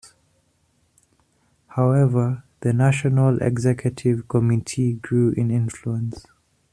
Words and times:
However, 1.67 2.43
the 2.61 2.73
National 2.73 3.37
Executive 3.39 4.27
Committee 4.27 4.93
grew 4.93 5.29
in 5.33 5.51
influence. 5.51 6.25